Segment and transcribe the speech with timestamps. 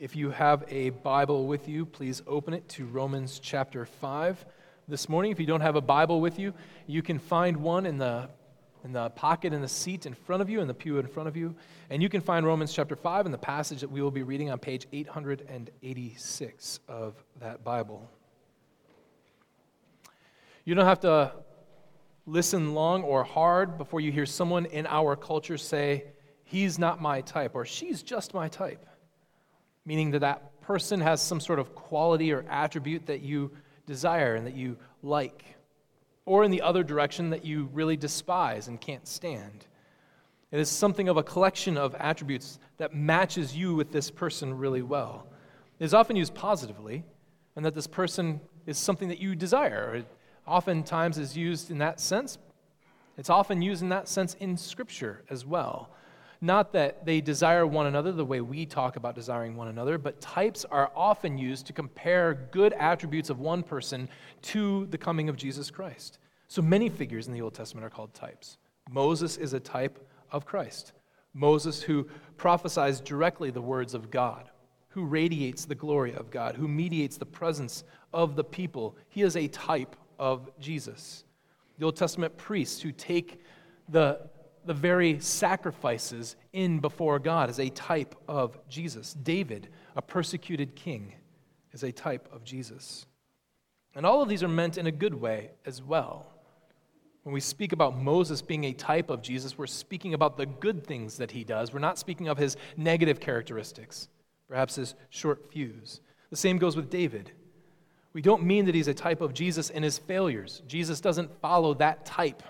[0.00, 4.46] If you have a Bible with you, please open it to Romans chapter 5
[4.88, 5.30] this morning.
[5.30, 6.54] If you don't have a Bible with you,
[6.86, 8.30] you can find one in the,
[8.82, 11.28] in the pocket in the seat in front of you, in the pew in front
[11.28, 11.54] of you.
[11.90, 14.50] And you can find Romans chapter 5 in the passage that we will be reading
[14.50, 18.08] on page 886 of that Bible.
[20.64, 21.30] You don't have to
[22.24, 26.04] listen long or hard before you hear someone in our culture say,
[26.44, 28.86] He's not my type, or She's just my type.
[29.84, 33.50] Meaning that that person has some sort of quality or attribute that you
[33.86, 35.44] desire and that you like.
[36.26, 39.66] Or in the other direction, that you really despise and can't stand.
[40.52, 44.82] It is something of a collection of attributes that matches you with this person really
[44.82, 45.26] well.
[45.78, 47.04] It is often used positively,
[47.56, 50.06] and that this person is something that you desire It
[50.46, 52.38] oftentimes is used in that sense.
[53.16, 55.90] It's often used in that sense in Scripture as well.
[56.40, 60.20] Not that they desire one another the way we talk about desiring one another, but
[60.20, 64.08] types are often used to compare good attributes of one person
[64.42, 66.18] to the coming of Jesus Christ.
[66.48, 68.56] So many figures in the Old Testament are called types.
[68.90, 70.92] Moses is a type of Christ.
[71.34, 74.50] Moses, who prophesies directly the words of God,
[74.88, 79.36] who radiates the glory of God, who mediates the presence of the people, he is
[79.36, 81.24] a type of Jesus.
[81.78, 83.40] The Old Testament priests who take
[83.88, 84.20] the,
[84.64, 89.14] the very sacrifices in before God as a type of Jesus.
[89.14, 91.14] David, a persecuted king,
[91.72, 93.06] is a type of Jesus.
[93.94, 96.26] And all of these are meant in a good way as well.
[97.22, 100.86] When we speak about Moses being a type of Jesus, we're speaking about the good
[100.86, 101.72] things that he does.
[101.72, 104.08] We're not speaking of his negative characteristics,
[104.48, 106.00] perhaps his short fuse.
[106.30, 107.32] The same goes with David.
[108.12, 110.62] We don't mean that he's a type of Jesus in his failures.
[110.66, 112.42] Jesus doesn't follow that type,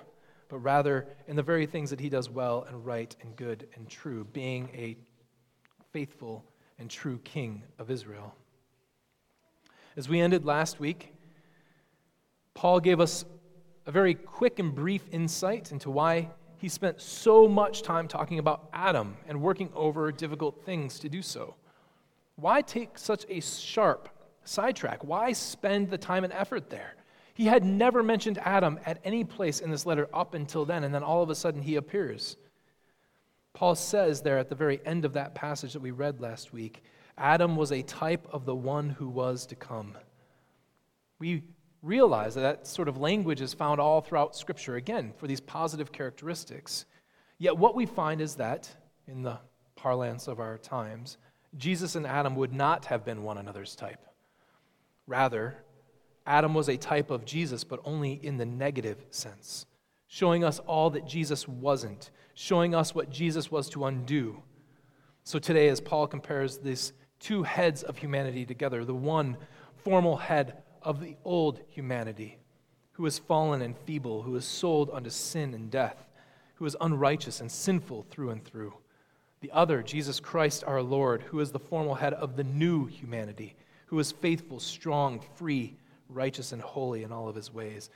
[0.51, 3.89] but rather in the very things that he does well and right and good and
[3.89, 4.97] true, being a
[5.93, 6.45] faithful
[6.79, 8.35] and true king of Israel.
[9.97, 11.15] As we ended last week,
[12.55, 13.25] Paul gave us
[13.87, 16.29] a very quick and brief insight into why
[16.59, 21.23] he spent so much time talking about Adam and working over difficult things to do
[21.23, 21.55] so.
[22.37, 24.09] Why take such a sharp
[24.45, 25.05] sidetrack.
[25.05, 26.95] Why spend the time and effort there?
[27.35, 30.95] He had never mentioned Adam at any place in this letter up until then, and
[30.95, 32.37] then all of a sudden he appears.
[33.53, 36.83] Paul says there at the very end of that passage that we read last week
[37.19, 39.95] Adam was a type of the one who was to come.
[41.19, 41.43] We
[41.83, 45.93] realize that that sort of language is found all throughout Scripture, again, for these positive
[45.93, 46.87] characteristics.
[47.39, 48.71] Yet what we find is that,
[49.07, 49.39] in the
[49.77, 51.19] parlance of our times,
[51.59, 54.07] Jesus and Adam would not have been one another's type.
[55.07, 55.63] Rather,
[56.27, 59.67] Adam was a type of Jesus, but only in the negative sense,
[60.07, 64.43] showing us all that Jesus wasn't, showing us what Jesus was to undo.
[65.25, 69.37] So today, as Paul compares these two heads of humanity together, the one
[69.77, 72.39] formal head of the old humanity,
[72.93, 76.09] who is fallen and feeble, who is sold unto sin and death,
[76.55, 78.75] who is unrighteous and sinful through and through.
[79.41, 83.57] The other, Jesus Christ our Lord, who is the formal head of the new humanity
[83.91, 85.77] who is faithful, strong, free,
[86.13, 87.91] righteous, and holy in all of his ways.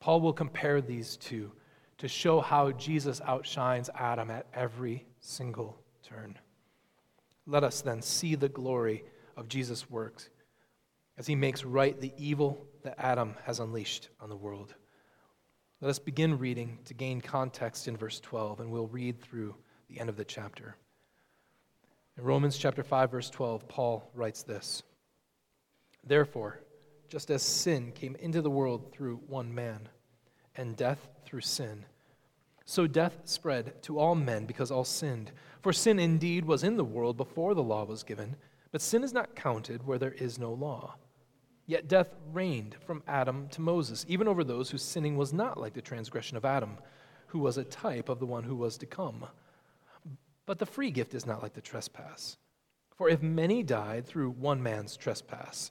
[0.00, 1.52] Paul will compare these two
[1.98, 6.38] to show how Jesus outshines Adam at every single turn.
[7.46, 9.04] Let us then see the glory
[9.36, 10.28] of Jesus' works
[11.16, 14.74] as he makes right the evil that Adam has unleashed on the world.
[15.80, 19.54] Let us begin reading to gain context in verse 12, and we'll read through
[19.88, 20.76] the end of the chapter.
[22.18, 24.82] In Romans chapter 5, verse 12, Paul writes this.
[26.04, 26.60] Therefore,
[27.08, 29.88] just as sin came into the world through one man,
[30.56, 31.84] and death through sin,
[32.68, 35.30] so death spread to all men because all sinned.
[35.62, 38.34] For sin indeed was in the world before the law was given,
[38.72, 40.96] but sin is not counted where there is no law.
[41.66, 45.74] Yet death reigned from Adam to Moses, even over those whose sinning was not like
[45.74, 46.76] the transgression of Adam,
[47.28, 49.26] who was a type of the one who was to come.
[50.44, 52.36] But the free gift is not like the trespass.
[52.96, 55.70] For if many died through one man's trespass,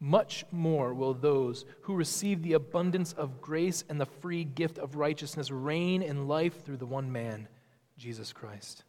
[0.00, 4.96] much more will those who receive the abundance of grace and the free gift of
[4.96, 7.48] righteousness reign in life through the one man,
[7.96, 8.84] Jesus Christ.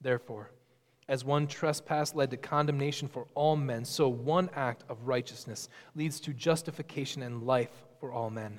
[0.00, 0.50] Therefore,
[1.06, 6.18] As one trespass led to condemnation for all men, so one act of righteousness leads
[6.20, 8.58] to justification and life for all men.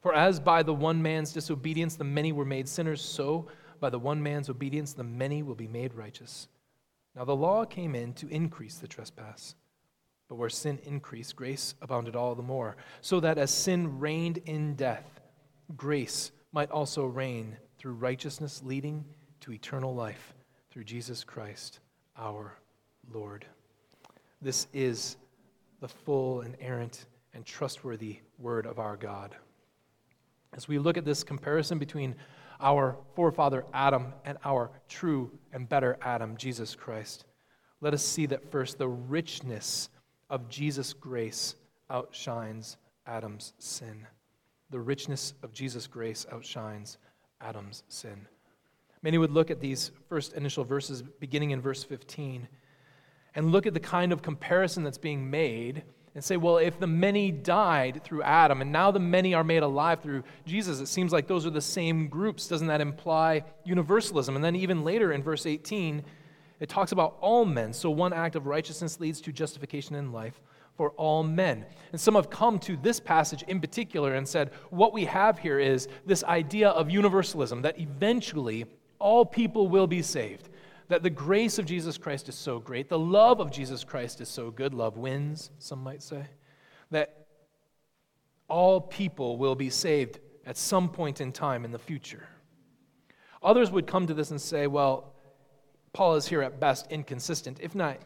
[0.00, 3.48] For as by the one man's disobedience the many were made sinners, so
[3.80, 6.46] by the one man's obedience the many will be made righteous.
[7.16, 9.56] Now the law came in to increase the trespass.
[10.34, 14.74] But where sin increased, grace abounded all the more, so that as sin reigned in
[14.74, 15.20] death,
[15.76, 19.04] grace might also reign through righteousness leading
[19.42, 20.34] to eternal life
[20.72, 21.78] through Jesus Christ
[22.18, 22.58] our
[23.12, 23.46] Lord.
[24.42, 25.18] This is
[25.78, 29.36] the full, inerrant, and trustworthy word of our God.
[30.52, 32.16] As we look at this comparison between
[32.60, 37.24] our forefather Adam and our true and better Adam, Jesus Christ,
[37.80, 39.90] let us see that first the richness
[40.30, 41.54] of Jesus' grace
[41.90, 42.76] outshines
[43.06, 44.06] Adam's sin.
[44.70, 46.98] The richness of Jesus' grace outshines
[47.40, 48.26] Adam's sin.
[49.02, 52.48] Many would look at these first initial verses beginning in verse 15
[53.34, 55.82] and look at the kind of comparison that's being made
[56.14, 59.62] and say, well, if the many died through Adam and now the many are made
[59.62, 62.46] alive through Jesus, it seems like those are the same groups.
[62.46, 64.36] Doesn't that imply universalism?
[64.36, 66.04] And then even later in verse 18,
[66.60, 67.72] it talks about all men.
[67.72, 70.40] So one act of righteousness leads to justification in life
[70.76, 71.64] for all men.
[71.92, 75.58] And some have come to this passage in particular and said, what we have here
[75.58, 78.66] is this idea of universalism, that eventually
[78.98, 80.48] all people will be saved
[80.88, 84.28] that the grace of Jesus Christ is so great, the love of Jesus Christ is
[84.28, 86.24] so good, love wins, some might say,
[86.90, 87.26] that
[88.48, 92.28] all people will be saved at some point in time in the future.
[93.42, 95.13] Others would come to this and say, well,
[95.94, 97.98] Paul is here at best inconsistent, if not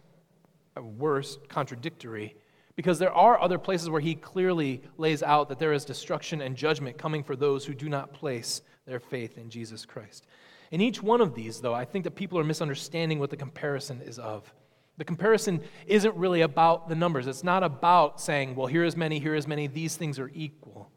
[0.77, 2.37] worse, contradictory,
[2.77, 6.55] because there are other places where he clearly lays out that there is destruction and
[6.55, 10.27] judgment coming for those who do not place their faith in Jesus Christ.
[10.71, 14.03] In each one of these, though, I think that people are misunderstanding what the comparison
[14.03, 14.53] is of.
[14.99, 17.27] The comparison isn't really about the numbers.
[17.27, 20.91] It's not about saying, well, here is many, here is many, these things are equal.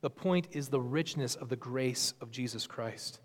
[0.00, 3.20] The point is the richness of the grace of Jesus Christ.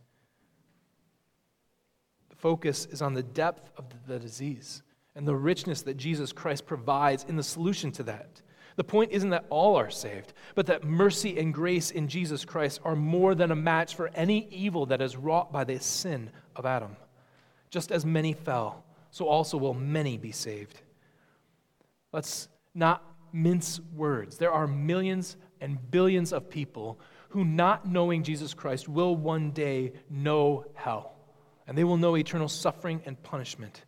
[2.43, 4.83] Focus is on the depth of the disease
[5.15, 8.41] and the richness that Jesus Christ provides in the solution to that.
[8.75, 12.81] The point isn't that all are saved, but that mercy and grace in Jesus Christ
[12.83, 16.65] are more than a match for any evil that is wrought by the sin of
[16.65, 16.97] Adam.
[17.69, 20.81] Just as many fell, so also will many be saved.
[22.11, 24.37] Let's not mince words.
[24.37, 26.99] There are millions and billions of people
[27.29, 31.12] who, not knowing Jesus Christ, will one day know hell,
[31.67, 33.83] and they will know eternal suffering and punishment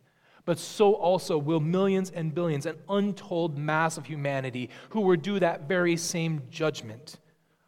[0.46, 5.40] but so also will millions and billions, an untold mass of humanity who were due
[5.40, 7.18] that very same judgment,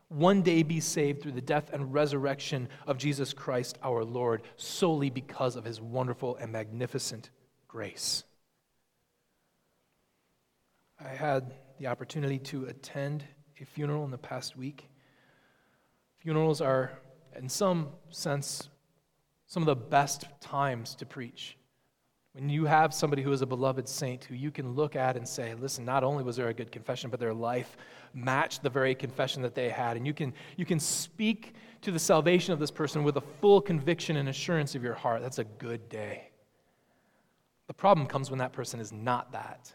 [0.09, 5.11] one day be saved through the death and resurrection of Jesus Christ our Lord, solely
[5.11, 7.31] because of his wonderful and magnificent
[7.67, 8.23] grace.
[11.05, 13.25] I had the opportunity to attend
[13.61, 14.89] a funeral in the past week.
[16.19, 16.93] Funerals are,
[17.37, 18.69] in some sense,
[19.49, 21.56] some of the best times to preach.
[22.33, 25.27] When you have somebody who is a beloved saint who you can look at and
[25.27, 27.77] say, listen, not only was there a good confession, but their life
[28.15, 29.97] matched the very confession that they had.
[29.97, 33.61] And you can, you can speak to the salvation of this person with a full
[33.61, 35.23] conviction and assurance of your heart.
[35.23, 36.31] That's a good day.
[37.67, 39.73] The problem comes when that person is not that.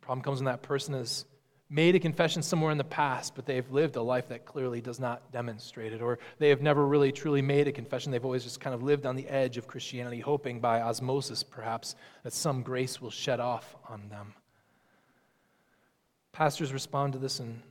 [0.00, 1.24] The problem comes when that person is
[1.70, 4.98] made a confession somewhere in the past, but they've lived a life that clearly does
[4.98, 8.10] not demonstrate it, or they have never really truly made a confession.
[8.10, 11.94] They've always just kind of lived on the edge of Christianity, hoping by osmosis, perhaps,
[12.24, 14.34] that some grace will shed off on them.
[16.32, 17.62] Pastors respond to this in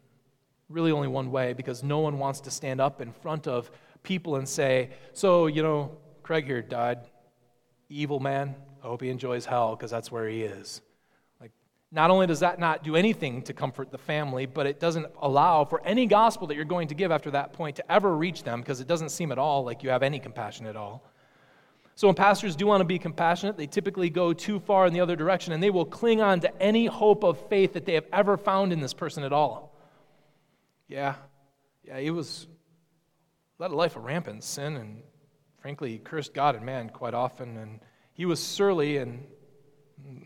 [0.69, 3.69] really only one way because no one wants to stand up in front of
[4.03, 6.99] people and say, So, you know, Craig here died.
[7.89, 8.55] Evil man.
[8.81, 10.81] I hope he enjoys hell because that's where he is.
[11.91, 15.65] Not only does that not do anything to comfort the family, but it doesn't allow
[15.65, 18.61] for any gospel that you're going to give after that point to ever reach them
[18.61, 21.03] because it doesn't seem at all like you have any compassion at all.
[21.95, 25.01] So, when pastors do want to be compassionate, they typically go too far in the
[25.01, 28.05] other direction and they will cling on to any hope of faith that they have
[28.13, 29.75] ever found in this person at all.
[30.87, 31.15] Yeah,
[31.83, 32.47] yeah, he was
[33.57, 35.01] led a life of rampant sin and
[35.61, 37.57] frankly cursed God and man quite often.
[37.57, 37.81] And
[38.13, 39.27] he was surly and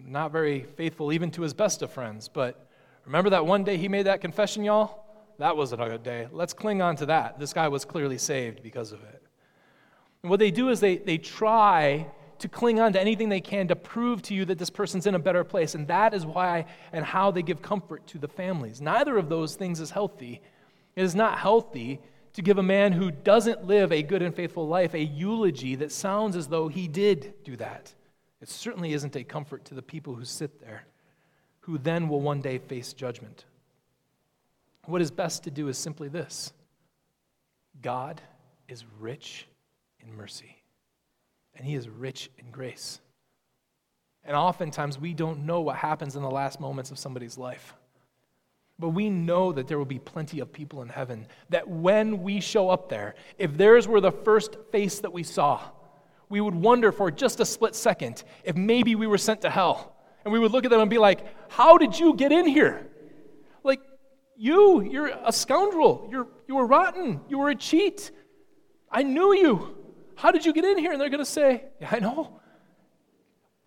[0.06, 2.28] not very faithful even to his best of friends.
[2.28, 2.68] But
[3.06, 5.04] remember that one day he made that confession, y'all?
[5.40, 6.28] That wasn't a good day.
[6.32, 7.40] Let's cling on to that.
[7.40, 9.22] This guy was clearly saved because of it.
[10.22, 12.08] And what they do is they, they try
[12.40, 15.16] to cling on to anything they can to prove to you that this person's in
[15.16, 15.76] a better place.
[15.76, 18.82] And that is why and how they give comfort to the families.
[18.82, 20.42] Neither of those things is healthy.
[20.96, 22.00] It is not healthy
[22.34, 25.92] to give a man who doesn't live a good and faithful life a eulogy that
[25.92, 27.94] sounds as though he did do that.
[28.44, 30.84] It certainly isn't a comfort to the people who sit there,
[31.62, 33.46] who then will one day face judgment.
[34.84, 36.52] What is best to do is simply this
[37.82, 38.22] God
[38.68, 39.48] is rich
[40.02, 40.58] in mercy,
[41.56, 43.00] and He is rich in grace.
[44.26, 47.74] And oftentimes we don't know what happens in the last moments of somebody's life.
[48.78, 52.42] But we know that there will be plenty of people in heaven that when we
[52.42, 55.62] show up there, if theirs were the first face that we saw,
[56.34, 59.96] we would wonder for just a split second if maybe we were sent to hell.
[60.24, 61.20] And we would look at them and be like,
[61.52, 62.88] How did you get in here?
[63.64, 63.82] Like,
[64.36, 66.10] you, you're a scoundrel.
[66.10, 67.22] You're, you were rotten.
[67.30, 68.10] You were a cheat.
[68.92, 69.78] I knew you.
[70.16, 70.92] How did you get in here?
[70.92, 72.40] And they're going to say, Yeah, I know.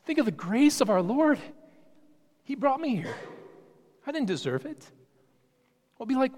[0.05, 1.39] Think of the grace of our Lord.
[2.43, 3.15] He brought me here.
[4.09, 4.91] I didn't deserve it.
[6.01, 6.33] I'll be like,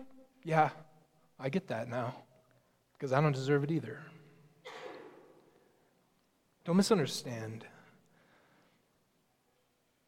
[0.44, 0.68] yeah,
[1.40, 2.14] I get that now
[2.92, 3.98] because I don't deserve it either.
[6.68, 7.64] Don't misunderstand.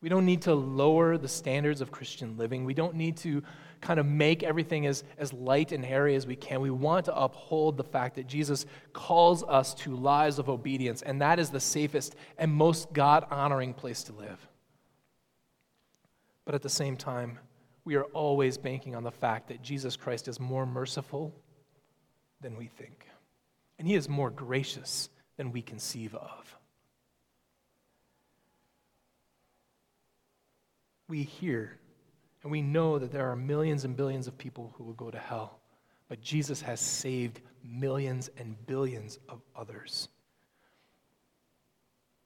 [0.02, 2.66] We don't need to lower the standards of Christian living.
[2.66, 3.42] We don't need to
[3.80, 6.60] kind of make everything as, as light and airy as we can.
[6.60, 11.22] We want to uphold the fact that Jesus calls us to lives of obedience, and
[11.22, 14.46] that is the safest and most God honoring place to live.
[16.44, 17.38] But at the same time,
[17.86, 21.34] we are always banking on the fact that Jesus Christ is more merciful
[22.42, 23.06] than we think,
[23.78, 25.08] and he is more gracious
[25.40, 26.54] than we conceive of.
[31.08, 31.78] We hear
[32.42, 35.18] and we know that there are millions and billions of people who will go to
[35.18, 35.60] hell,
[36.10, 40.10] but Jesus has saved millions and billions of others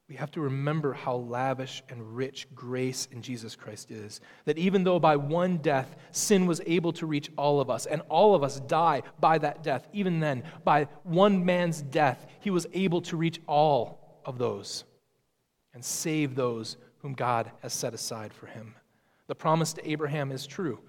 [0.08, 4.20] we have to remember how lavish and rich grace in Jesus Christ is.
[4.44, 8.02] That even though by one death sin was able to reach all of us, and
[8.11, 12.66] all of us die by that death, even then, by one man's death, he was
[12.75, 14.84] able to reach all of those
[15.73, 18.75] and save those whom God has set aside for him.
[19.26, 20.80] The promise to Abraham is true.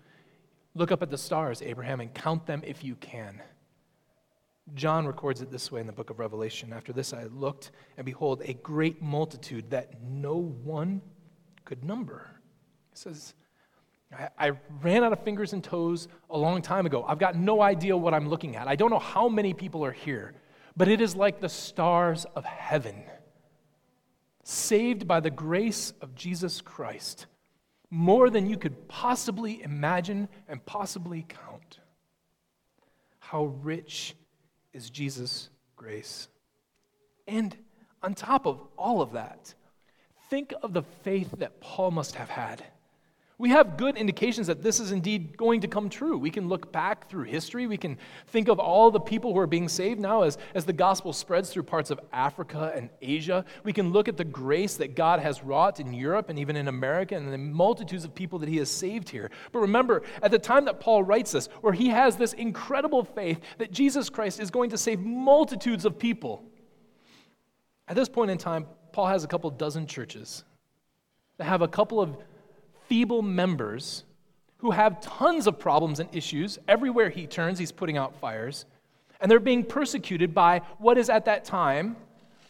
[0.74, 3.42] Look up at the stars, Abraham, and count them if you can.
[4.74, 6.74] John records it this way in the book of Revelation.
[6.74, 11.02] After this, I looked, and behold, a great multitude that no one
[11.66, 12.28] could number.
[12.92, 13.36] He says,
[14.12, 17.06] I, I ran out of fingers and toes a long time ago.
[17.08, 18.68] I've got no idea what I'm looking at.
[18.68, 20.34] I don't know how many people are here,
[20.76, 23.04] but it is like the stars of heaven,
[24.44, 27.28] saved by the grace of Jesus Christ,
[27.92, 31.80] more than you could possibly imagine and possibly count.
[33.20, 34.16] How rich
[34.76, 36.28] is Jesus' grace.
[37.28, 37.56] And
[38.04, 39.54] on top of all of that,
[40.30, 42.64] think of the faith that Paul must have had.
[43.38, 46.18] We have good indications that this is indeed going to come true.
[46.18, 47.68] We can look back through history.
[47.68, 50.72] We can think of all the people who are being saved now as, as the
[50.72, 53.44] gospel spreads through parts of Africa and Asia.
[53.66, 56.70] We can look at the grace that God has wrought in Europe and even in
[56.70, 59.30] America and the multitudes of people that He has saved here.
[59.52, 63.42] But remember, at the time that Paul writes this, where he has this incredible faith
[63.58, 66.46] that Jesus Christ is going to save multitudes of people,
[67.90, 70.46] at this point in time, Paul has a couple dozen churches
[71.38, 72.16] that have a couple of
[72.88, 74.04] feeble members
[74.58, 76.58] who have tons of problems and issues.
[76.68, 78.66] Everywhere he turns, he's putting out fires.
[79.20, 81.96] And they're being persecuted by what is at that time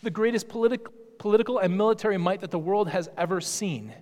[0.03, 0.85] the greatest politi-
[1.17, 3.93] political and military might that the world has ever seen.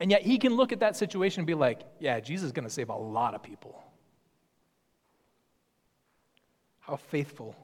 [0.00, 2.66] And yet he can look at that situation and be like, yeah, Jesus is going
[2.66, 3.82] to save a lot of people.
[6.80, 7.54] How faithful,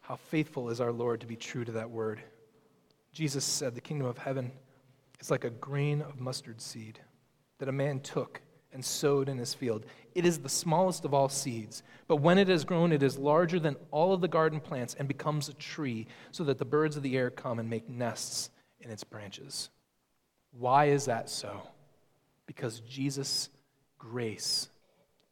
[0.00, 2.20] how faithful is our Lord to be true to that word.
[3.12, 4.52] Jesus said, The kingdom of heaven
[5.22, 6.98] is like a grain of mustard seed
[7.58, 9.86] that a man took and sowed in his field.
[10.16, 13.60] It is the smallest of all seeds, but when it has grown, it is larger
[13.60, 17.04] than all of the garden plants and becomes a tree, so that the birds of
[17.04, 18.50] the air come and make nests
[18.80, 19.70] in its branches.
[20.50, 21.62] Why is that so?
[22.46, 23.48] Because Jesus'
[23.98, 24.68] grace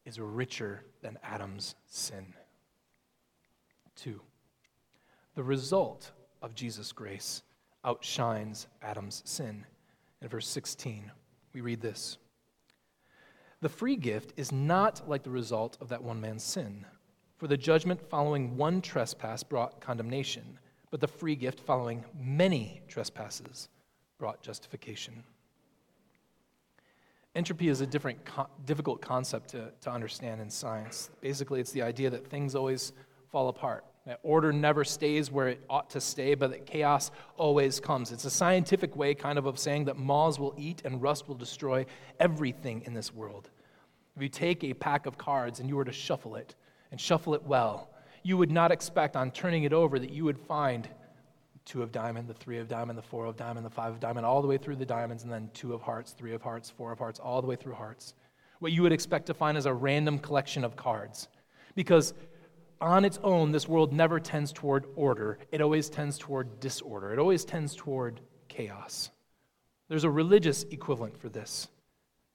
[0.05, 2.35] is richer than Adam's sin.
[3.97, 4.21] Two,
[5.35, 7.43] the result of Jesus' grace
[7.85, 9.67] outshines Adam's sin.
[10.23, 11.11] In verse 16,
[11.53, 12.19] we read this
[13.61, 16.85] The free gift is not like the result of that one man's sin.
[17.39, 20.59] For the judgment following one trespass brought condemnation,
[20.91, 23.69] but the free gift following many trespasses
[24.19, 25.25] brought justification.
[27.35, 28.19] Entropy is a different,
[28.67, 31.11] difficult concept to, to understand in science.
[31.21, 32.93] Basically, it's the idea that things always
[33.31, 33.85] fall apart.
[34.07, 38.13] That order never stays where it ought to stay, but that chaos always comes.
[38.13, 41.35] It's a scientific way, kind of, of saying that moths will eat and rust will
[41.35, 41.85] destroy
[42.19, 43.51] everything in this world.
[44.17, 46.55] If you take a pack of cards and you were to shuffle it,
[46.91, 47.91] and shuffle it well,
[48.23, 50.89] you would not expect on turning it over that you would find
[51.65, 54.27] two of diamond, the three of diamond, the four of diamond, the five of diamond,
[54.27, 56.91] all the way through the diamonds, and then two of hearts, three of hearts, four
[56.93, 58.15] of hearts, all the way through hearts.
[58.59, 61.29] What you would expect to find is a random collection of cards.
[61.75, 62.13] Because
[62.81, 67.19] on its own, this world never tends toward order, it always tends toward disorder, it
[67.19, 69.11] always tends toward chaos.
[69.89, 71.69] There's a religious equivalent for this.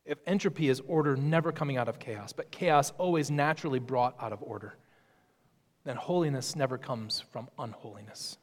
[0.05, 4.33] If entropy is order never coming out of chaos, but chaos always naturally brought out
[4.33, 4.77] of order,
[5.83, 8.37] then holiness never comes from unholiness.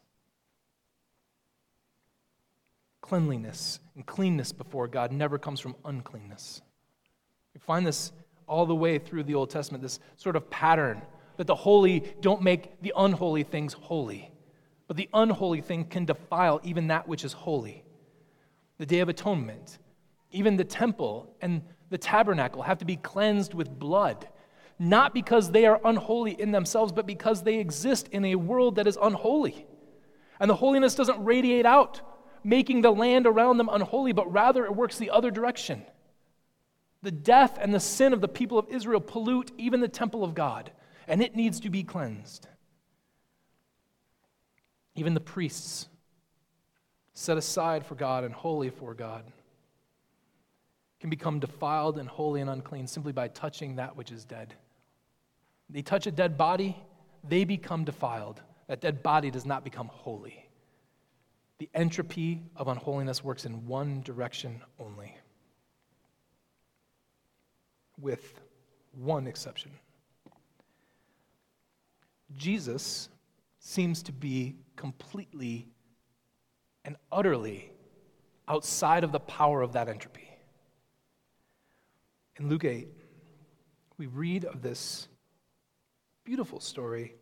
[3.01, 6.61] Cleanliness and cleanness before God never comes from uncleanness.
[7.53, 8.11] We find this
[8.47, 11.01] all the way through the Old Testament, this sort of pattern
[11.37, 14.31] that the holy don't make the unholy things holy,
[14.87, 17.83] but the unholy thing can defile even that which is holy.
[18.77, 19.79] The Day of Atonement,
[20.31, 24.27] even the temple and the tabernacle have to be cleansed with blood,
[24.79, 28.87] not because they are unholy in themselves, but because they exist in a world that
[28.87, 29.67] is unholy.
[30.39, 32.01] And the holiness doesn't radiate out,
[32.43, 35.83] making the land around them unholy, but rather it works the other direction.
[37.03, 40.33] The death and the sin of the people of Israel pollute even the temple of
[40.33, 40.71] God
[41.07, 42.47] and it needs to be cleansed.
[44.95, 45.87] Even the priests,
[47.13, 49.23] set aside for God and holy for God,
[50.99, 54.53] can become defiled and holy and unclean simply by touching that which is dead.
[55.69, 56.77] They touch a dead body,
[57.27, 58.41] they become defiled.
[58.67, 60.47] That dead body does not become holy.
[61.57, 65.15] The entropy of unholiness works in one direction only,
[67.99, 68.39] with
[68.93, 69.71] one exception.
[72.35, 73.09] Jesus
[73.59, 75.67] seems to be completely
[76.85, 77.71] and utterly
[78.47, 80.29] outside of the power of that entropy.
[82.37, 82.87] In Luke 8,
[83.97, 85.07] we read of this
[86.23, 87.15] beautiful story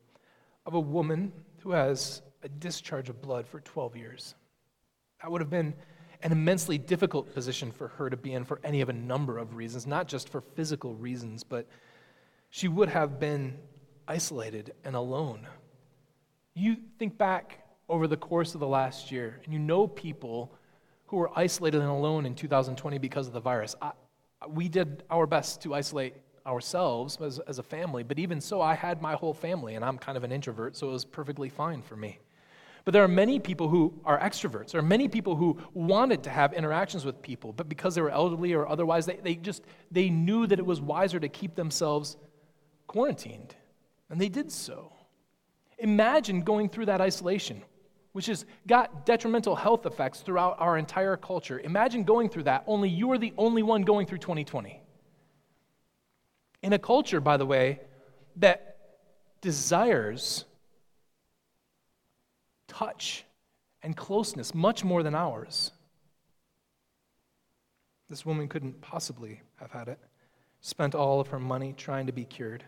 [0.66, 4.36] of a woman who has a discharge of blood for 12 years.
[5.22, 5.74] That would have been
[6.24, 9.56] an immensely difficult position for her to be in for any of a number of
[9.56, 11.68] reasons, not just for physical reasons, but
[12.50, 13.58] she would have been
[14.12, 15.48] isolated and alone.
[16.54, 20.52] You think back over the course of the last year, and you know people
[21.06, 23.74] who were isolated and alone in 2020 because of the virus.
[23.82, 23.94] I,
[24.50, 28.74] we did our best to isolate ourselves as, as a family, but even so, I
[28.74, 31.82] had my whole family, and I'm kind of an introvert, so it was perfectly fine
[31.82, 32.20] for me.
[32.84, 34.72] But there are many people who are extroverts.
[34.72, 38.10] There are many people who wanted to have interactions with people, but because they were
[38.10, 42.18] elderly or otherwise, they, they just they knew that it was wiser to keep themselves
[42.88, 43.56] quarantined.
[44.12, 44.92] And they did so.
[45.80, 47.64] Imagine going through that isolation,
[48.12, 51.60] which has got detrimental health effects throughout our entire culture.
[51.62, 54.80] Imagine going through that, only you are the only one going through 2020.
[56.62, 57.80] In a culture, by the way,
[58.36, 58.78] that
[59.40, 60.46] desires
[62.68, 63.26] touch
[63.82, 65.72] and closeness much more than ours.
[68.10, 70.00] This woman couldn't possibly have had it.
[70.60, 72.66] Spent all of her money trying to be cured.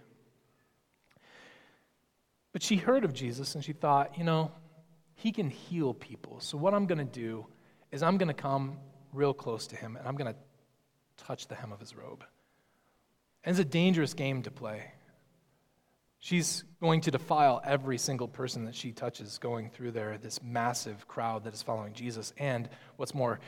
[2.54, 4.52] But she heard of Jesus and she thought, you know,
[5.16, 6.40] he can heal people.
[6.40, 7.48] So what I'm going to do
[7.92, 8.78] is I'm going to come
[9.12, 10.40] real close to him and I'm going to
[11.26, 12.24] touch the hem of his robe.
[13.44, 14.84] And it's a dangerous game to play.
[16.20, 21.06] She's going to defile every single person that she touches going through there, this massive
[21.08, 22.34] crowd that is following Jesus.
[22.38, 23.42] And what's more,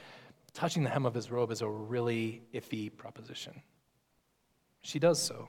[0.53, 3.61] touching the hem of his robe is a really iffy proposition.
[4.81, 5.47] She does so.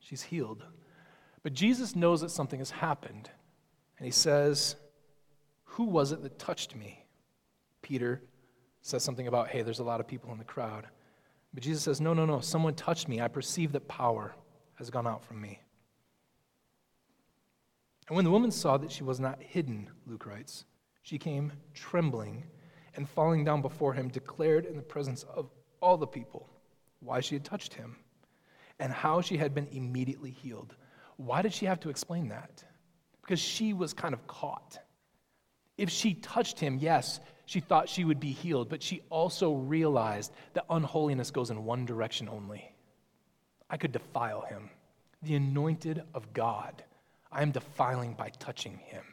[0.00, 0.64] She's healed.
[1.42, 3.30] But Jesus knows that something has happened.
[3.98, 4.76] And he says,
[5.64, 7.04] Who was it that touched me?
[7.82, 8.22] Peter
[8.82, 10.86] says something about, Hey, there's a lot of people in the crowd.
[11.54, 12.40] But Jesus says, No, no, no.
[12.40, 13.20] Someone touched me.
[13.20, 14.34] I perceive that power
[14.74, 15.60] has gone out from me.
[18.08, 20.64] And when the woman saw that she was not hidden, Luke writes,
[21.02, 22.44] she came trembling
[22.96, 25.50] and falling down before him, declared in the presence of
[25.80, 26.48] all the people
[27.00, 27.96] why she had touched him
[28.78, 30.74] and how she had been immediately healed.
[31.24, 32.64] Why did she have to explain that?
[33.20, 34.78] Because she was kind of caught.
[35.76, 40.32] If she touched him, yes, she thought she would be healed, but she also realized
[40.54, 42.74] that unholiness goes in one direction only.
[43.68, 44.70] I could defile him.
[45.22, 46.82] The anointed of God,
[47.30, 49.04] I am defiling by touching him.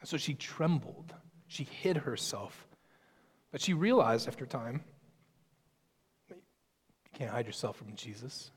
[0.00, 1.14] And so she trembled.
[1.46, 2.68] She hid herself.
[3.50, 4.84] But she realized after time,
[6.28, 6.36] you
[7.14, 8.50] can't hide yourself from Jesus.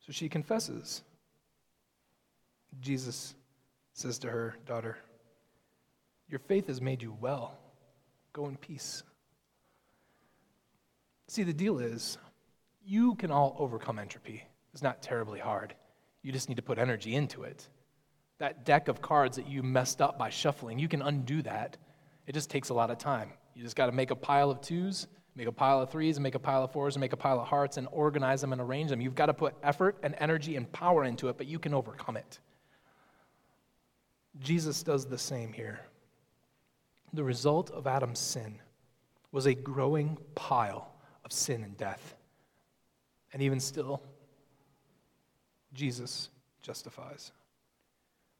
[0.00, 1.02] So she confesses.
[2.80, 3.34] Jesus
[3.92, 4.96] says to her, Daughter,
[6.28, 7.58] your faith has made you well.
[8.32, 9.02] Go in peace.
[11.28, 12.18] See, the deal is,
[12.84, 14.44] you can all overcome entropy.
[14.72, 15.74] It's not terribly hard.
[16.22, 17.68] You just need to put energy into it.
[18.38, 21.76] that deck of cards that you messed up by shuffling, you can undo that.
[22.26, 23.30] It just takes a lot of time.
[23.54, 25.06] You just got to make a pile of twos,
[25.36, 27.40] make a pile of threes, and make a pile of fours, and make a pile
[27.40, 29.00] of hearts, and organize them and arrange them.
[29.00, 32.16] You've got to put effort and energy and power into it, but you can overcome
[32.16, 32.40] it.
[34.40, 35.80] Jesus does the same here.
[37.12, 38.58] The result of Adam's sin
[39.30, 40.92] was a growing pile
[41.24, 42.14] of sin and death.
[43.32, 44.02] And even still,
[45.74, 46.30] Jesus
[46.62, 47.32] justifies.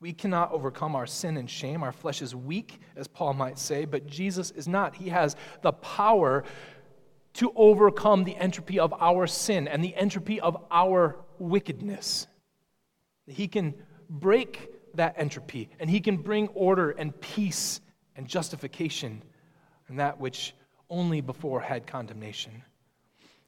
[0.00, 1.82] We cannot overcome our sin and shame.
[1.82, 4.96] Our flesh is weak, as Paul might say, but Jesus is not.
[4.96, 6.44] He has the power
[7.34, 12.26] to overcome the entropy of our sin and the entropy of our wickedness.
[13.26, 13.74] He can
[14.10, 17.80] break that entropy and he can bring order and peace
[18.16, 19.22] and justification
[19.88, 20.54] and that which
[20.90, 22.62] only before had condemnation.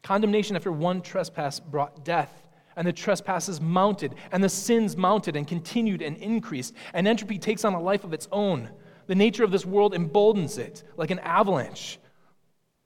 [0.02, 2.44] Condemnation after one trespass brought death
[2.76, 7.64] and the trespasses mounted, and the sins mounted and continued and increased, and entropy takes
[7.64, 8.68] on a life of its own.
[9.07, 11.98] The nature of this world emboldens it like an avalanche,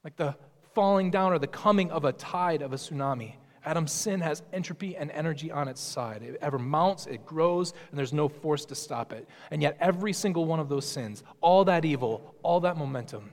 [0.04, 0.36] like the
[0.74, 3.34] falling down or the coming of a tide of a tsunami.
[3.68, 6.22] Adam's sin has entropy and energy on its side.
[6.22, 9.28] It ever mounts, it grows, and there's no force to stop it.
[9.50, 13.31] And yet, every single one of those sins, all that evil, all that momentum,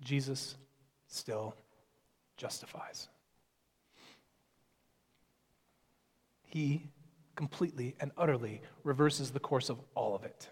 [0.00, 0.56] Jesus
[1.06, 1.54] still
[2.36, 3.08] justifies.
[6.52, 6.86] he
[7.34, 10.50] completely and utterly reverses the course of all of it.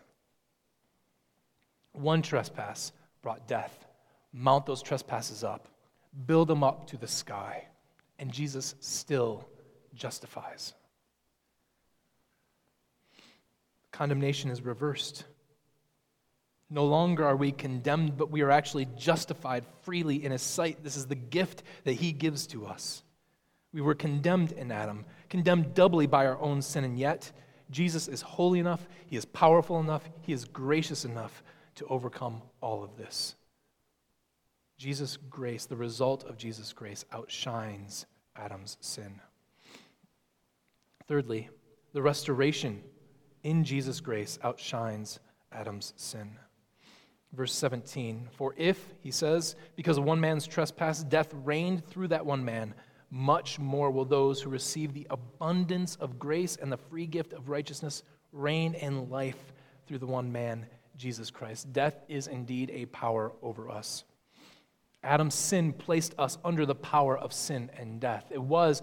[1.92, 3.84] One trespass brought death.
[4.32, 5.68] Mount those trespasses up,
[6.26, 7.66] build them up to the sky,
[8.20, 9.48] and Jesus still
[9.94, 10.74] justifies.
[13.90, 15.24] Condemnation is reversed.
[16.68, 20.84] No longer are we condemned, but we are actually justified freely in His sight.
[20.84, 23.02] This is the gift that He gives to us.
[23.72, 27.32] We were condemned in Adam, condemned doubly by our own sin, and yet
[27.70, 31.42] Jesus is holy enough, He is powerful enough, He is gracious enough
[31.76, 33.34] to overcome all of this.
[34.80, 39.20] Jesus' grace, the result of Jesus' grace, outshines Adam's sin.
[41.06, 41.50] Thirdly,
[41.92, 42.82] the restoration
[43.42, 45.20] in Jesus' grace outshines
[45.52, 46.30] Adam's sin.
[47.34, 52.24] Verse 17 For if, he says, because of one man's trespass, death reigned through that
[52.24, 52.74] one man
[53.10, 57.50] much more will those who receive the abundance of grace and the free gift of
[57.50, 59.52] righteousness reign in life
[59.86, 60.64] through the one man,
[60.96, 61.70] Jesus Christ.
[61.70, 64.04] Death is indeed a power over us.
[65.02, 68.26] Adam's sin placed us under the power of sin and death.
[68.30, 68.82] It was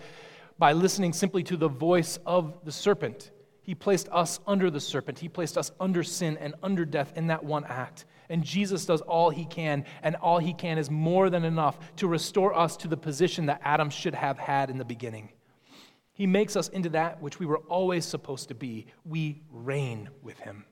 [0.57, 3.31] by listening simply to the voice of the serpent.
[3.61, 5.19] He placed us under the serpent.
[5.19, 8.05] He placed us under sin and under death in that one act.
[8.29, 12.07] And Jesus does all he can, and all he can is more than enough to
[12.07, 15.29] restore us to the position that Adam should have had in the beginning.
[16.13, 18.87] He makes us into that which we were always supposed to be.
[19.05, 20.65] We reign with him.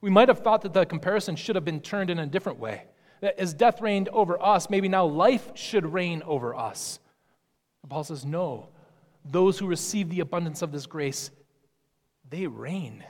[0.00, 2.84] We might have thought that the comparison should have been turned in a different way.
[3.20, 7.00] That as death reigned over us, maybe now life should reign over us.
[7.88, 8.68] Paul says, no.
[9.24, 11.30] Those who receive the abundance of this grace,
[12.28, 13.04] they reign.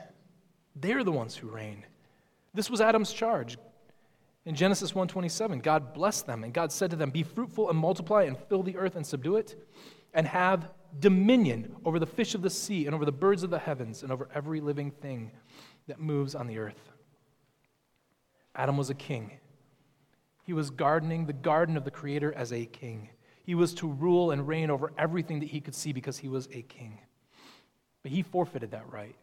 [0.75, 1.85] They're the ones who reign.
[2.53, 3.57] This was Adam's charge.
[4.45, 8.23] In Genesis 1:27, God blessed them and God said to them, "Be fruitful and multiply
[8.23, 9.61] and fill the earth and subdue it,
[10.13, 13.59] and have dominion over the fish of the sea and over the birds of the
[13.59, 15.31] heavens and over every living thing
[15.87, 16.91] that moves on the earth."
[18.55, 19.31] Adam was a king.
[20.47, 23.09] He was gardening the garden of the creator as a king.
[23.43, 26.47] He was to rule and reign over everything that he could see because he was
[26.53, 26.99] a king.
[28.01, 29.17] But he forfeited that right.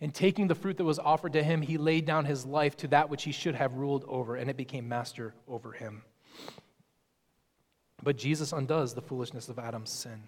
[0.00, 2.88] And taking the fruit that was offered to him, he laid down his life to
[2.88, 6.02] that which he should have ruled over, and it became master over him.
[8.02, 10.24] But Jesus undoes the foolishness of Adam's sin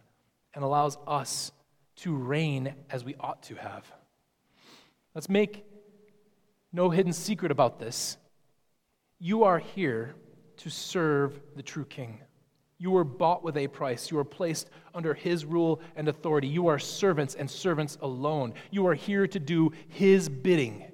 [0.54, 1.50] and allows us
[1.96, 3.84] to reign as we ought to have.
[5.12, 5.64] Let's make
[6.72, 8.16] no hidden secret about this.
[9.24, 10.16] You are here
[10.58, 12.20] to serve the true king.
[12.76, 14.10] You were bought with a price.
[14.10, 16.46] You are placed under his rule and authority.
[16.46, 18.52] You are servants and servants alone.
[18.70, 20.84] You are here to do his bidding.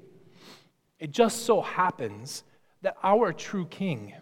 [1.01, 2.45] It just so happens
[2.83, 4.15] that our true king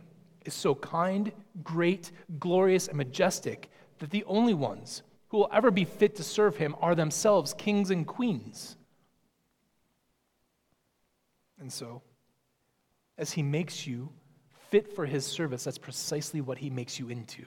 [0.46, 1.30] is so kind,
[1.62, 6.56] great, glorious, and majestic that the only ones who will ever be fit to serve
[6.56, 8.78] him are themselves kings and queens.
[11.60, 12.00] And so,
[13.18, 14.10] as he makes you
[14.70, 17.44] fit for his service, that's precisely what he makes you into.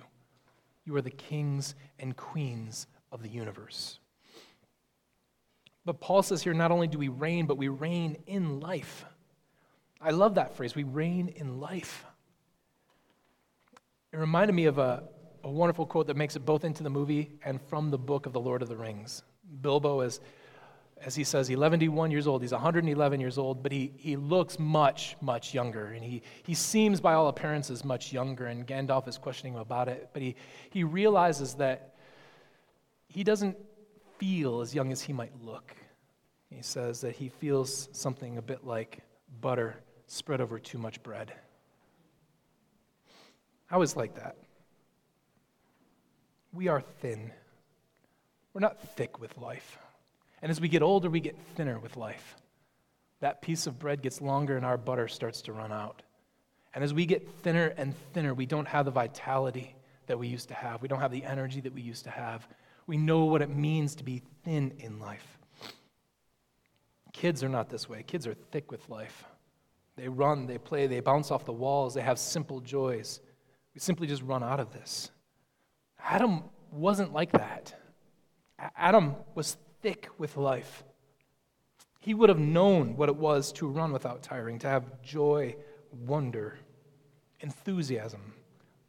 [0.85, 3.99] You are the kings and queens of the universe.
[5.85, 9.05] But Paul says here not only do we reign, but we reign in life.
[9.99, 10.75] I love that phrase.
[10.75, 12.05] We reign in life.
[14.11, 15.03] It reminded me of a,
[15.43, 18.33] a wonderful quote that makes it both into the movie and from the book of
[18.33, 19.23] The Lord of the Rings.
[19.61, 20.19] Bilbo is
[21.03, 22.41] as he says, 111 years old.
[22.41, 25.87] He's 111 years old, but he, he looks much, much younger.
[25.87, 28.47] And he, he seems, by all appearances, much younger.
[28.47, 30.09] And Gandalf is questioning him about it.
[30.13, 30.35] But he,
[30.69, 31.95] he realizes that
[33.07, 33.57] he doesn't
[34.17, 35.75] feel as young as he might look.
[36.49, 38.99] He says that he feels something a bit like
[39.39, 41.33] butter spread over too much bread.
[43.69, 44.35] I was like that.
[46.53, 47.31] We are thin.
[48.53, 49.79] We're not thick with life.
[50.41, 52.35] And as we get older, we get thinner with life.
[53.19, 56.01] That piece of bread gets longer and our butter starts to run out.
[56.73, 59.75] And as we get thinner and thinner, we don't have the vitality
[60.07, 60.81] that we used to have.
[60.81, 62.47] We don't have the energy that we used to have.
[62.87, 65.37] We know what it means to be thin in life.
[67.13, 68.03] Kids are not this way.
[68.03, 69.25] Kids are thick with life.
[69.97, 73.19] They run, they play, they bounce off the walls, they have simple joys.
[73.75, 75.11] We simply just run out of this.
[75.99, 77.75] Adam wasn't like that.
[78.75, 80.83] Adam was thick with life.
[81.99, 85.55] He would have known what it was to run without tiring, to have joy,
[85.91, 86.57] wonder,
[87.41, 88.33] enthusiasm,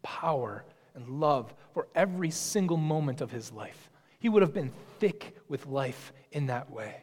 [0.03, 3.91] power, and love for every single moment of his life.
[4.19, 7.03] He would have been thick with life in that way.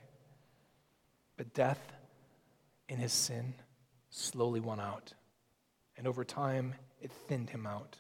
[1.38, 1.80] But death,
[2.88, 3.54] in his sin,
[4.10, 5.14] slowly won out.
[5.98, 7.98] And over time, it thinned him out.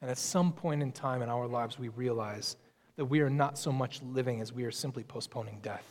[0.00, 2.56] And at some point in time in our lives, we realize
[2.98, 5.86] that we are not so much living as we are simply postponing death,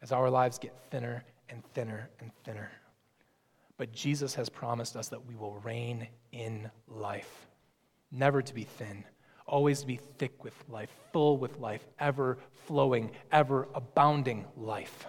[0.00, 2.70] as our lives get thinner and thinner and thinner.
[3.76, 7.46] But Jesus has promised us that we will reign in life,
[8.10, 9.04] never to be thin,
[9.46, 15.08] always to be thick with life, full with life, ever flowing, ever abounding life.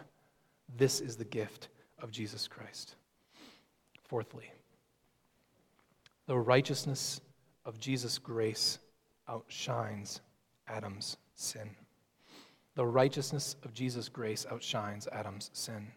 [0.76, 1.70] This is the gift
[2.02, 2.96] of Jesus Christ.
[4.04, 4.52] Fourthly,
[6.28, 7.22] the righteousness
[7.64, 8.80] of Jesus' grace
[9.30, 10.20] outshines
[10.72, 11.70] Adam's sin.
[12.76, 15.88] The righteousness of Jesus' grace outshines Adam's sin.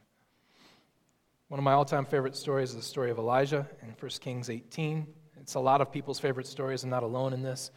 [1.48, 4.50] One of my all time favorite stories is the story of Elijah in 1 Kings
[4.50, 5.06] 18.
[5.40, 6.82] It's a lot of people's favorite stories.
[6.82, 7.70] I'm not alone in this.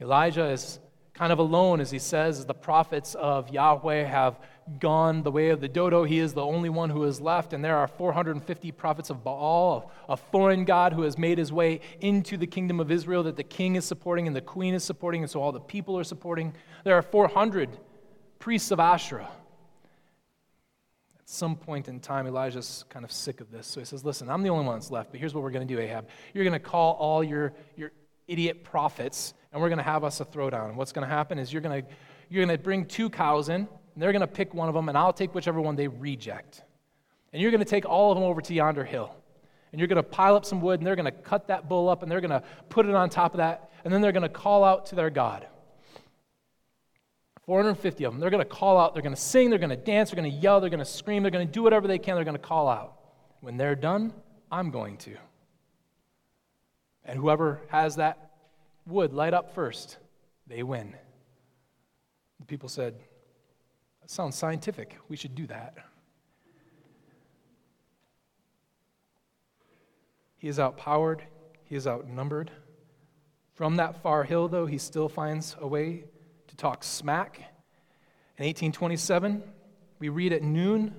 [0.00, 0.78] Elijah is
[1.12, 4.38] kind of alone, as he says, the prophets of Yahweh have
[4.78, 6.04] gone the way of the dodo.
[6.04, 9.90] He is the only one who is left, and there are 450 prophets of Baal,
[10.08, 13.42] a foreign god who has made his way into the kingdom of Israel that the
[13.44, 16.54] king is supporting and the queen is supporting, and so all the people are supporting.
[16.84, 17.70] There are 400
[18.38, 19.28] priests of Asherah.
[21.18, 24.28] At some point in time, Elijah's kind of sick of this, so he says, Listen,
[24.28, 26.08] I'm the only one that's left, but here's what we're going to do, Ahab.
[26.34, 27.92] You're going to call all your, your
[28.28, 30.74] idiot prophets, and we're going to have us a throwdown.
[30.74, 31.88] What's going to happen is you're going to,
[32.28, 34.88] you're going to bring two cows in and they're going to pick one of them,
[34.88, 36.62] and I'll take whichever one they reject.
[37.32, 39.14] And you're going to take all of them over to yonder hill.
[39.72, 41.88] And you're going to pile up some wood, and they're going to cut that bull
[41.88, 44.22] up, and they're going to put it on top of that, and then they're going
[44.22, 45.46] to call out to their God.
[47.46, 48.20] 450 of them.
[48.20, 50.30] They're going to call out, they're going to sing, they're going to dance, they're going
[50.30, 52.36] to yell, they're going to scream, they're going to do whatever they can, they're going
[52.36, 52.96] to call out.
[53.40, 54.12] When they're done,
[54.52, 55.16] I'm going to.
[57.04, 58.30] And whoever has that
[58.86, 59.96] wood light up first,
[60.46, 60.94] they win.
[62.38, 62.94] The people said,
[64.10, 64.98] sounds scientific.
[65.08, 65.74] We should do that.
[70.36, 71.22] He is outpowered,
[71.64, 72.50] he is outnumbered.
[73.54, 76.04] From that far hill, though, he still finds a way
[76.48, 77.38] to talk smack.
[78.38, 79.42] In 1827,
[79.98, 80.94] we read at noon,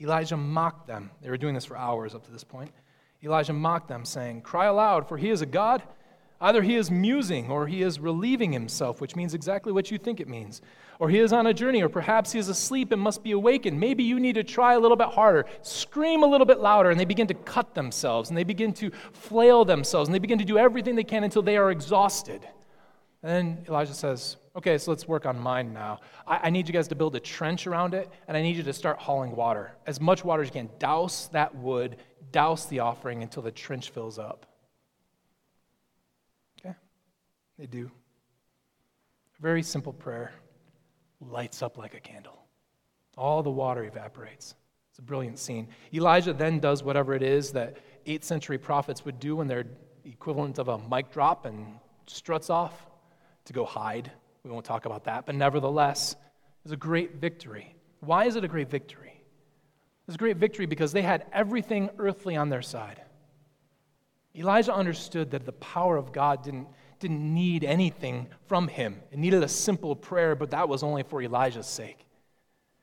[0.00, 1.10] Elijah mocked them.
[1.22, 2.70] They were doing this for hours up to this point.
[3.24, 5.82] Elijah mocked them, saying, Cry aloud, for he is a God.
[6.40, 10.20] Either he is musing or he is relieving himself, which means exactly what you think
[10.20, 10.60] it means.
[11.00, 13.78] Or he is on a journey, or perhaps he is asleep and must be awakened.
[13.78, 16.98] Maybe you need to try a little bit harder, scream a little bit louder, and
[16.98, 20.44] they begin to cut themselves, and they begin to flail themselves, and they begin to
[20.44, 22.46] do everything they can until they are exhausted.
[23.22, 26.00] And then Elijah says, Okay, so let's work on mine now.
[26.26, 28.64] I, I need you guys to build a trench around it, and I need you
[28.64, 29.76] to start hauling water.
[29.86, 30.68] As much water as you can.
[30.80, 31.96] Douse that wood,
[32.32, 34.46] douse the offering until the trench fills up.
[36.58, 36.74] Okay?
[37.58, 37.90] They do.
[39.38, 40.32] A very simple prayer
[41.20, 42.38] lights up like a candle.
[43.16, 44.54] All the water evaporates.
[44.90, 45.68] It's a brilliant scene.
[45.92, 49.66] Elijah then does whatever it is that 8th century prophets would do when they're
[50.04, 51.66] equivalent of a mic drop and
[52.06, 52.86] struts off
[53.44, 54.10] to go hide.
[54.44, 56.16] We won't talk about that, but nevertheless,
[56.64, 57.74] it's a great victory.
[58.00, 59.22] Why is it a great victory?
[60.06, 63.02] It's a great victory because they had everything earthly on their side.
[64.34, 66.68] Elijah understood that the power of God didn't
[66.98, 69.00] didn't need anything from him.
[69.10, 72.06] It needed a simple prayer, but that was only for Elijah's sake.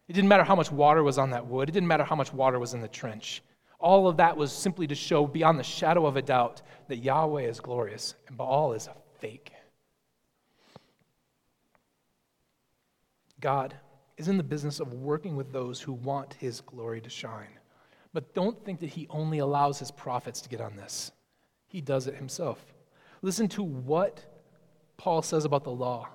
[0.07, 2.33] It didn't matter how much water was on that wood, it didn't matter how much
[2.33, 3.41] water was in the trench.
[3.79, 7.43] All of that was simply to show beyond the shadow of a doubt that Yahweh
[7.43, 9.51] is glorious and Baal is a fake.
[13.41, 13.75] God
[14.17, 17.59] is in the business of working with those who want his glory to shine.
[18.13, 21.11] But don't think that he only allows his prophets to get on this,
[21.67, 22.74] he does it himself.
[23.25, 24.23] Listen to what
[24.97, 26.09] Paul says about the law.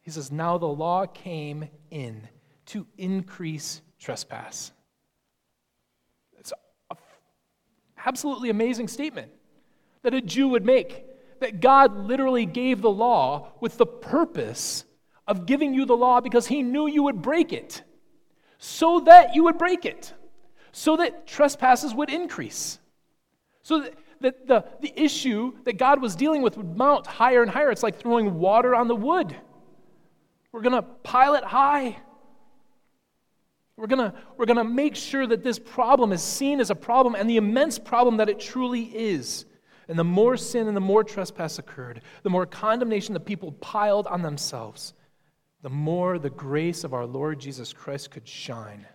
[0.00, 2.26] He says, Now the law came in
[2.64, 4.72] to increase trespass.
[6.38, 6.50] It's
[6.90, 6.96] an
[8.06, 9.32] absolutely amazing statement
[10.00, 11.04] that a Jew would make.
[11.40, 14.86] That God literally gave the law with the purpose
[15.26, 17.82] of giving you the law because he knew you would break it,
[18.56, 20.14] so that you would break it,
[20.72, 22.78] so that trespasses would increase.
[23.62, 27.50] So that, that the, the issue that God was dealing with would mount higher and
[27.50, 27.70] higher.
[27.70, 29.34] It's like throwing water on the wood.
[30.52, 31.96] We're going to pile it high.
[33.76, 37.16] We're going we're going to make sure that this problem is seen as a problem
[37.16, 39.46] and the immense problem that it truly is.
[39.88, 44.06] And the more sin and the more trespass occurred, the more condemnation the people piled
[44.06, 44.94] on themselves,
[45.62, 48.86] the more the grace of our Lord Jesus Christ could shine,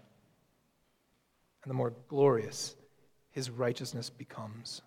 [1.63, 2.75] and the more glorious
[3.29, 4.81] his righteousness becomes.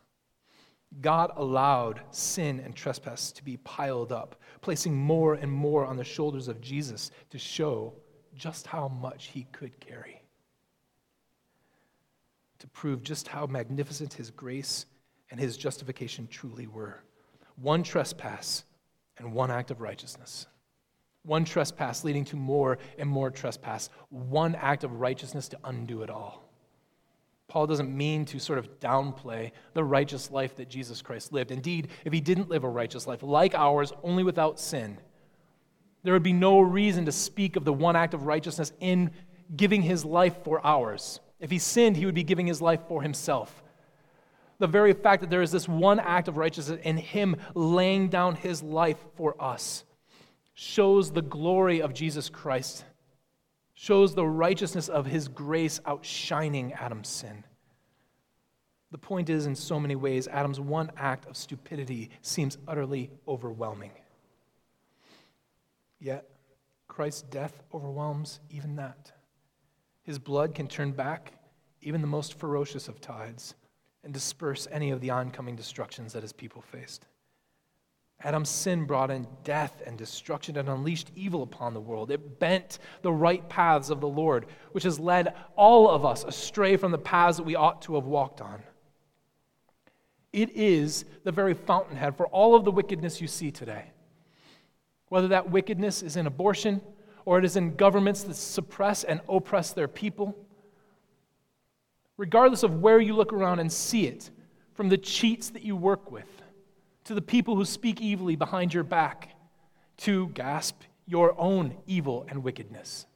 [1.01, 6.05] God allowed sin and trespass to be piled up, placing more and more on the
[6.05, 7.95] shoulders of Jesus to show
[8.35, 10.23] just how much he could carry,
[12.59, 14.87] to prove just how magnificent his grace
[15.31, 17.03] and his justification truly were.
[17.57, 18.65] One trespass
[19.19, 20.47] and one act of righteousness.
[21.25, 23.91] One trespass leading to more and more trespass.
[24.09, 26.52] One act of righteousness to undo it all.
[27.53, 31.51] Paul doesn't mean to sort of downplay the righteous life that Jesus Christ lived.
[31.51, 34.97] Indeed, if he didn't live a righteous life like ours, only without sin,
[36.03, 39.11] there would be no reason to speak of the one act of righteousness in
[39.55, 41.21] giving his life for ours.
[41.41, 43.63] If he sinned, he would be giving his life for himself
[44.63, 48.37] the very fact that there is this one act of righteousness in Him laying down
[48.37, 49.83] His life for us
[50.55, 52.85] shows the glory of Jesus Christ,
[53.83, 57.43] shows the righteousness of His grace outshining Adam's sin.
[58.93, 63.91] The point is, in so many ways, Adam's one act of stupidity seems utterly overwhelming.
[65.99, 66.29] Yet,
[66.87, 69.11] Christ's death overwhelms even that.
[70.05, 71.33] His blood can turn back
[71.81, 73.57] even the most ferocious of tides
[74.05, 77.09] and disperse any of the oncoming destructions that his people faced.
[78.25, 82.11] Adam's sin brought in death and destruction and unleashed evil upon the world.
[82.11, 86.77] It bent the right paths of the Lord, which has led all of us astray
[86.77, 88.63] from the paths that we ought to have walked on.
[90.33, 93.91] It is the very fountainhead for all of the wickedness you see today.
[95.09, 96.81] Whether that wickedness is in abortion
[97.25, 100.37] or it is in governments that suppress and oppress their people,
[102.17, 104.31] regardless of where you look around and see it,
[104.75, 106.42] from the cheats that you work with,
[107.05, 109.35] to the people who speak evilly behind your back,
[109.99, 113.07] to gasp your own evil and wickedness.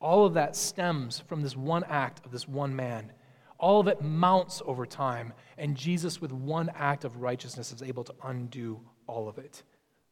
[0.00, 3.12] All of that stems from this one act of this one man.
[3.58, 8.04] All of it mounts over time, and Jesus, with one act of righteousness, is able
[8.04, 9.64] to undo all of it.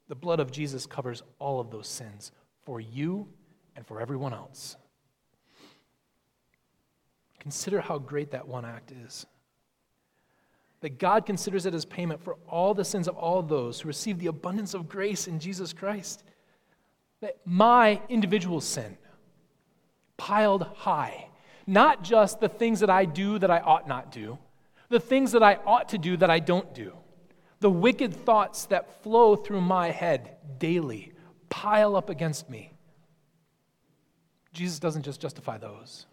[0.08, 2.32] The blood of Jesus covers all of those sins
[2.64, 3.28] for you
[3.76, 4.76] and for everyone else.
[7.38, 9.24] Consider how great that one act is.
[10.86, 14.20] That God considers it as payment for all the sins of all those who receive
[14.20, 16.22] the abundance of grace in Jesus Christ.
[17.20, 18.96] That my individual sin,
[20.16, 21.26] piled high,
[21.66, 24.38] not just the things that I do that I ought not do,
[24.88, 26.92] the things that I ought to do that I don't do,
[27.58, 31.14] the wicked thoughts that flow through my head daily
[31.48, 32.72] pile up against me.
[34.52, 36.06] Jesus doesn't just justify those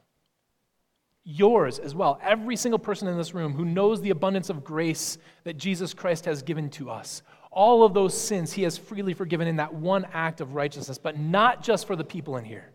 [1.24, 2.20] yours as well.
[2.22, 6.26] Every single person in this room who knows the abundance of grace that Jesus Christ
[6.26, 7.22] has given to us.
[7.52, 11.20] All of those sins he has freely forgiven in that one act of righteousness, but
[11.20, 12.72] not just for the people in here.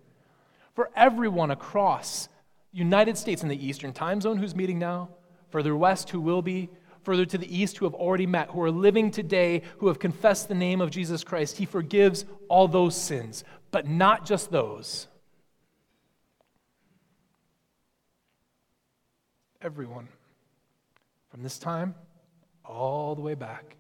[0.75, 2.29] For everyone across
[2.73, 5.09] United States in the Eastern time zone who's meeting now,
[5.51, 6.71] further west who will be,
[7.03, 10.49] further to the east who have already met, who are living today, who have confessed
[10.49, 15.09] the name of Jesus Christ, he forgives all those sins, but not just those.
[19.61, 20.09] Everyone
[21.31, 21.95] from this time
[22.65, 23.77] all the way back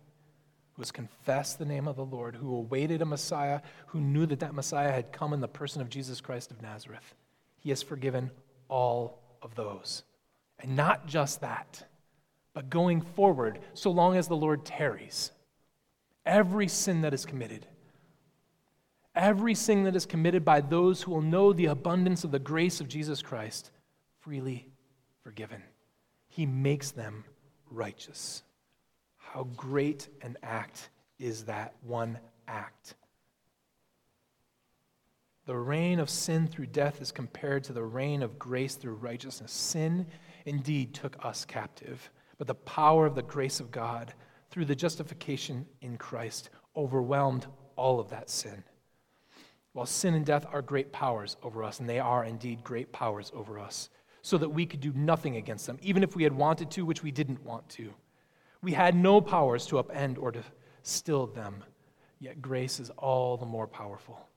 [0.74, 4.40] who has confessed the name of the Lord, who awaited a Messiah, who knew that
[4.40, 7.14] that Messiah had come in the person of Jesus Christ of Nazareth.
[7.56, 8.30] He has forgiven
[8.68, 10.04] all of those.
[10.60, 11.84] And not just that,
[12.54, 15.32] but going forward, so long as the Lord tarries,
[16.24, 17.66] every sin that is committed,
[19.16, 22.80] every sin that is committed by those who will know the abundance of the grace
[22.80, 23.70] of Jesus Christ,
[24.20, 24.68] freely
[25.28, 25.62] forgiven.
[26.28, 27.22] He makes them
[27.70, 28.42] righteous.
[29.18, 32.94] How great an act is that one act?
[35.44, 39.52] The reign of sin through death is compared to the reign of grace through righteousness.
[39.52, 40.06] Sin
[40.46, 44.14] indeed took us captive, but the power of the grace of God
[44.50, 48.64] through the justification in Christ overwhelmed all of that sin.
[49.74, 53.30] While sin and death are great powers over us, and they are indeed great powers
[53.34, 53.90] over us,
[54.28, 57.02] so that we could do nothing against them, even if we had wanted to, which
[57.02, 57.94] we didn't want to.
[58.60, 60.44] We had no powers to upend or to
[60.82, 61.64] still them,
[62.20, 64.28] yet grace is all the more powerful.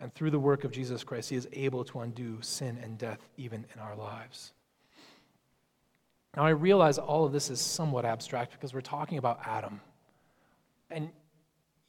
[0.00, 3.28] And through the work of Jesus Christ, He is able to undo sin and death
[3.36, 4.54] even in our lives.
[6.36, 9.80] Now, I realize all of this is somewhat abstract because we're talking about Adam.
[10.90, 11.10] And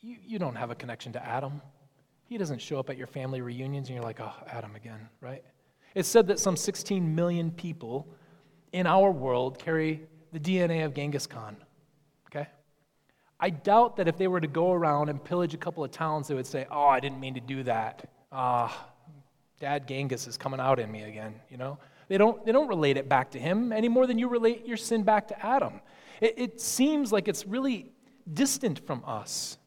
[0.01, 1.63] you, you don't have a connection to Adam.
[2.25, 5.43] He doesn't show up at your family reunions and you're like, oh, Adam again, right?
[5.95, 8.07] It's said that some 16 million people
[8.71, 11.57] in our world carry the DNA of Genghis Khan.
[12.27, 12.47] Okay?
[13.39, 16.27] I doubt that if they were to go around and pillage a couple of towns,
[16.27, 18.09] they would say, Oh, I didn't mean to do that.
[18.31, 18.89] Ah,
[19.59, 21.77] Dad Genghis is coming out in me again, you know?
[22.07, 24.77] They don't, they don't relate it back to him any more than you relate your
[24.77, 25.81] sin back to Adam.
[26.21, 27.91] It, it seems like it's really
[28.31, 29.57] distant from us.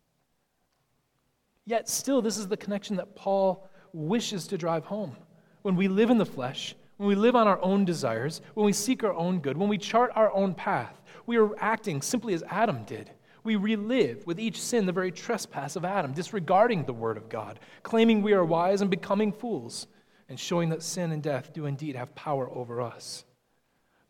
[1.64, 5.16] Yet still, this is the connection that Paul wishes to drive home.
[5.62, 8.72] When we live in the flesh, when we live on our own desires, when we
[8.72, 12.44] seek our own good, when we chart our own path, we are acting simply as
[12.44, 13.10] Adam did.
[13.44, 17.58] We relive with each sin the very trespass of Adam, disregarding the word of God,
[17.82, 19.88] claiming we are wise and becoming fools
[20.28, 23.24] and showing that sin and death do indeed have power over us.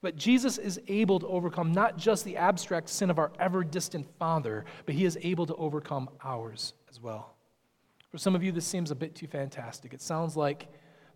[0.02, 4.06] But Jesus is able to overcome not just the abstract sin of our ever distant
[4.18, 7.36] Father, but he is able to overcome ours as well.
[8.10, 9.94] For some of you, this seems a bit too fantastic.
[9.94, 10.68] It sounds like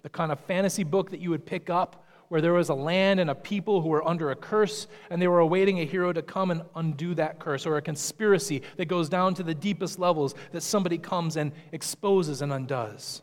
[0.07, 3.19] the kind of fantasy book that you would pick up where there was a land
[3.19, 6.23] and a people who were under a curse and they were awaiting a hero to
[6.23, 10.37] come and undo that curse, or a conspiracy that goes down to the deepest levels
[10.53, 13.21] that somebody comes and exposes and undoes.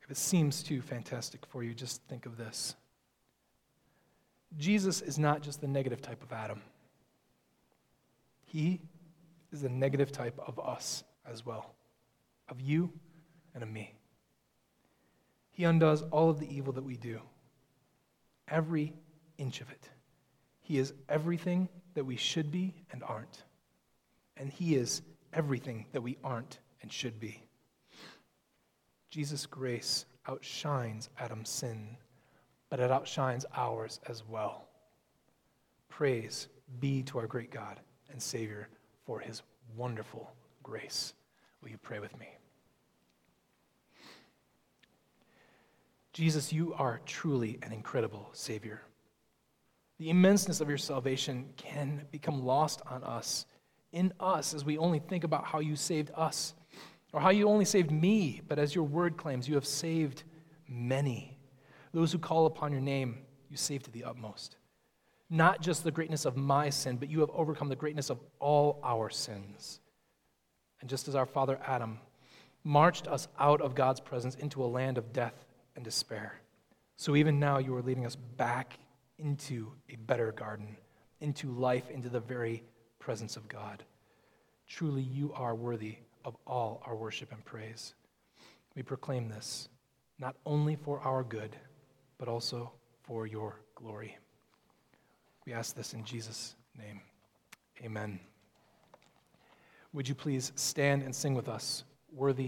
[0.00, 2.74] If it seems too fantastic for you, just think of this
[4.56, 6.62] Jesus is not just the negative type of Adam,
[8.46, 8.80] he
[9.52, 11.74] is the negative type of us as well,
[12.48, 12.90] of you
[13.52, 13.99] and of me.
[15.50, 17.20] He undoes all of the evil that we do,
[18.48, 18.94] every
[19.38, 19.88] inch of it.
[20.60, 23.42] He is everything that we should be and aren't.
[24.36, 27.42] And He is everything that we aren't and should be.
[29.10, 31.96] Jesus' grace outshines Adam's sin,
[32.68, 34.68] but it outshines ours as well.
[35.88, 36.48] Praise
[36.78, 37.80] be to our great God
[38.10, 38.68] and Savior
[39.04, 39.42] for his
[39.76, 40.32] wonderful
[40.62, 41.14] grace.
[41.62, 42.28] Will you pray with me?
[46.12, 48.82] Jesus, you are truly an incredible Savior.
[49.98, 53.46] The immenseness of your salvation can become lost on us,
[53.92, 56.54] in us, as we only think about how you saved us
[57.12, 60.22] or how you only saved me, but as your word claims, you have saved
[60.68, 61.38] many.
[61.92, 64.56] Those who call upon your name, you save to the utmost.
[65.28, 68.80] Not just the greatness of my sin, but you have overcome the greatness of all
[68.82, 69.80] our sins.
[70.80, 71.98] And just as our father Adam
[72.64, 75.44] marched us out of God's presence into a land of death
[75.76, 76.40] and despair,
[76.96, 78.78] so even now you are leading us back
[79.18, 80.76] into a better garden,
[81.20, 82.62] into life, into the very
[82.98, 83.82] presence of God.
[84.66, 87.94] Truly, you are worthy of all our worship and praise.
[88.76, 89.68] We proclaim this
[90.18, 91.56] not only for our good,
[92.18, 92.70] but also
[93.02, 94.16] for your glory.
[95.46, 97.00] We ask this in Jesus' name.
[97.82, 98.20] Amen.
[99.92, 102.46] Would you please stand and sing with us, Worthy